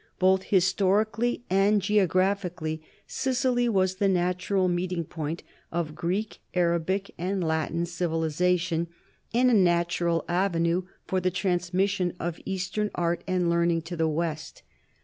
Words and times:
Both 0.17 0.45
his 0.45 0.65
torically 0.73 1.41
and 1.47 1.79
geographically 1.79 2.81
Sicily 3.05 3.69
was 3.69 3.97
the 3.97 4.07
natural 4.07 4.67
meeting 4.67 5.03
point 5.03 5.43
of 5.71 5.93
Greek, 5.93 6.39
Arabic, 6.55 7.13
and 7.19 7.43
Latin 7.43 7.85
civilization, 7.85 8.87
and 9.31 9.51
a 9.51 9.53
natural 9.53 10.25
avenue 10.27 10.85
for 11.05 11.21
the 11.21 11.29
transmission 11.29 12.13
of 12.19 12.39
eastern 12.45 12.89
art 12.95 13.23
and 13.27 13.47
learning 13.47 13.83
to 13.83 13.95
the 13.95 14.07
West. 14.09 14.63